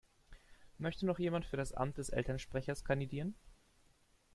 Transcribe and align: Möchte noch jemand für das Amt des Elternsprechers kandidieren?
Möchte 0.79 1.05
noch 1.05 1.19
jemand 1.19 1.45
für 1.45 1.57
das 1.57 1.73
Amt 1.73 1.99
des 1.99 2.09
Elternsprechers 2.09 2.83
kandidieren? 2.83 3.35